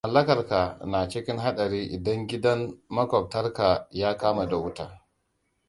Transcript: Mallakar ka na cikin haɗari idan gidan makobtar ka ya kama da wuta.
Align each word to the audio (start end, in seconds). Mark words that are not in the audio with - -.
Mallakar 0.05 0.47
ka 0.47 0.77
na 0.85 1.07
cikin 1.09 1.37
haɗari 1.37 1.81
idan 1.95 2.27
gidan 2.27 2.61
makobtar 2.89 3.53
ka 3.53 3.87
ya 3.91 4.17
kama 4.17 4.45
da 4.47 4.57
wuta. 4.57 5.07